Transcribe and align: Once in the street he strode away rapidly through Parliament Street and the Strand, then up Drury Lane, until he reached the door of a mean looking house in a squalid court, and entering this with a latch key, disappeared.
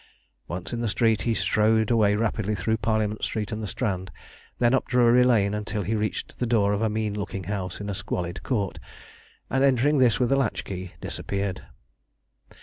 Once 0.47 0.73
in 0.73 0.81
the 0.81 0.87
street 0.87 1.21
he 1.29 1.33
strode 1.35 1.91
away 1.91 2.15
rapidly 2.15 2.55
through 2.55 2.75
Parliament 2.75 3.23
Street 3.23 3.51
and 3.51 3.61
the 3.61 3.67
Strand, 3.67 4.09
then 4.57 4.73
up 4.73 4.87
Drury 4.87 5.23
Lane, 5.23 5.53
until 5.53 5.83
he 5.83 5.93
reached 5.93 6.39
the 6.39 6.47
door 6.47 6.73
of 6.73 6.81
a 6.81 6.89
mean 6.89 7.13
looking 7.13 7.43
house 7.43 7.79
in 7.79 7.87
a 7.87 7.93
squalid 7.93 8.41
court, 8.41 8.79
and 9.47 9.63
entering 9.63 9.99
this 9.99 10.19
with 10.19 10.31
a 10.31 10.35
latch 10.35 10.63
key, 10.63 10.93
disappeared. 11.01 11.67